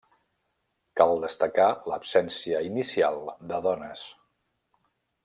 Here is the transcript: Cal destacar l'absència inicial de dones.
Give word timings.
Cal 1.01 1.11
destacar 1.25 1.67
l'absència 1.91 2.63
inicial 2.71 3.21
de 3.53 3.61
dones. 3.67 4.07